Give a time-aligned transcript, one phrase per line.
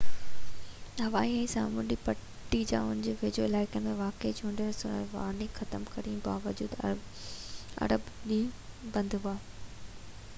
[1.01, 5.85] هوائي ۾ سامونڊي پٽي يا ان جي ويجهو علائقن ۾ واقع چوڏهن اسڪول وارننگ ختم
[5.91, 9.35] ڪرڻ جي باوجود اربع ڏينهن بند هئا